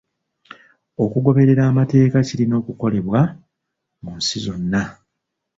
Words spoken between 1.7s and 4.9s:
amateeka kirina okukolebwa mu nsi zonna.